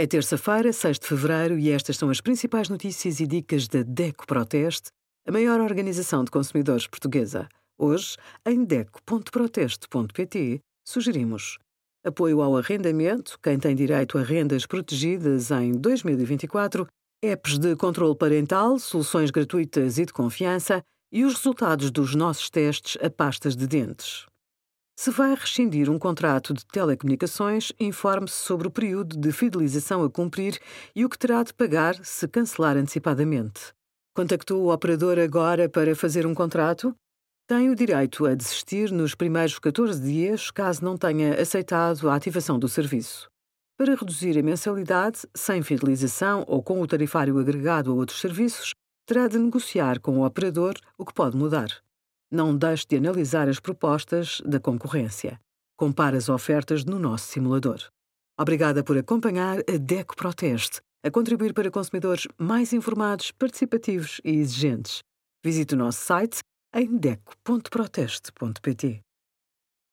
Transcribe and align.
É 0.00 0.06
terça-feira, 0.06 0.72
6 0.72 0.98
de 0.98 1.06
fevereiro, 1.06 1.58
e 1.58 1.70
estas 1.70 1.98
são 1.98 2.08
as 2.08 2.22
principais 2.22 2.70
notícias 2.70 3.20
e 3.20 3.26
dicas 3.26 3.68
da 3.68 3.82
DECO 3.82 4.26
Proteste, 4.26 4.88
a 5.28 5.30
maior 5.30 5.60
organização 5.60 6.24
de 6.24 6.30
consumidores 6.30 6.86
portuguesa. 6.86 7.46
Hoje, 7.78 8.16
em 8.46 8.64
DECO.proteste.pt, 8.64 10.62
sugerimos 10.88 11.58
apoio 12.02 12.40
ao 12.40 12.56
arrendamento, 12.56 13.38
quem 13.42 13.58
tem 13.58 13.76
direito 13.76 14.16
a 14.16 14.22
rendas 14.22 14.64
protegidas 14.64 15.50
em 15.50 15.72
2024, 15.72 16.86
apps 17.22 17.58
de 17.58 17.76
controle 17.76 18.16
parental, 18.16 18.78
soluções 18.78 19.30
gratuitas 19.30 19.98
e 19.98 20.06
de 20.06 20.14
confiança 20.14 20.82
e 21.12 21.26
os 21.26 21.34
resultados 21.34 21.90
dos 21.90 22.14
nossos 22.14 22.48
testes 22.48 22.96
a 23.04 23.10
pastas 23.10 23.54
de 23.54 23.66
dentes. 23.66 24.29
Se 25.02 25.10
vai 25.10 25.34
rescindir 25.34 25.88
um 25.88 25.98
contrato 25.98 26.52
de 26.52 26.62
telecomunicações, 26.66 27.72
informe-se 27.80 28.34
sobre 28.34 28.68
o 28.68 28.70
período 28.70 29.16
de 29.16 29.32
fidelização 29.32 30.04
a 30.04 30.10
cumprir 30.10 30.58
e 30.94 31.06
o 31.06 31.08
que 31.08 31.18
terá 31.18 31.42
de 31.42 31.54
pagar 31.54 31.94
se 32.04 32.28
cancelar 32.28 32.76
antecipadamente. 32.76 33.72
Contactou 34.14 34.62
o 34.62 34.70
operador 34.70 35.18
agora 35.18 35.70
para 35.70 35.96
fazer 35.96 36.26
um 36.26 36.34
contrato? 36.34 36.94
Tem 37.48 37.70
o 37.70 37.74
direito 37.74 38.26
a 38.26 38.34
desistir 38.34 38.92
nos 38.92 39.14
primeiros 39.14 39.58
14 39.58 39.98
dias 40.02 40.50
caso 40.50 40.84
não 40.84 40.98
tenha 40.98 41.40
aceitado 41.40 42.10
a 42.10 42.14
ativação 42.14 42.58
do 42.58 42.68
serviço. 42.68 43.26
Para 43.78 43.94
reduzir 43.94 44.38
a 44.38 44.42
mensalidade, 44.42 45.20
sem 45.34 45.62
fidelização 45.62 46.44
ou 46.46 46.62
com 46.62 46.78
o 46.78 46.86
tarifário 46.86 47.38
agregado 47.38 47.90
a 47.90 47.94
outros 47.94 48.20
serviços, 48.20 48.74
terá 49.06 49.28
de 49.28 49.38
negociar 49.38 49.98
com 49.98 50.18
o 50.18 50.26
operador 50.26 50.74
o 50.98 51.06
que 51.06 51.14
pode 51.14 51.38
mudar. 51.38 51.80
Não 52.30 52.56
deixe 52.56 52.86
de 52.86 52.96
analisar 52.96 53.48
as 53.48 53.58
propostas 53.58 54.40
da 54.44 54.60
concorrência. 54.60 55.40
Compare 55.76 56.16
as 56.16 56.28
ofertas 56.28 56.84
no 56.84 56.98
nosso 56.98 57.26
simulador. 57.26 57.80
Obrigada 58.38 58.84
por 58.84 58.96
acompanhar 58.96 59.58
a 59.58 59.76
DECO 59.76 60.14
Proteste, 60.14 60.80
a 61.04 61.10
contribuir 61.10 61.52
para 61.52 61.70
consumidores 61.70 62.28
mais 62.38 62.72
informados, 62.72 63.32
participativos 63.32 64.20
e 64.24 64.30
exigentes. 64.30 65.00
Visite 65.44 65.74
o 65.74 65.78
nosso 65.78 66.04
site 66.04 66.38
em 66.72 66.96
deco.proteste.pt. 66.96 69.00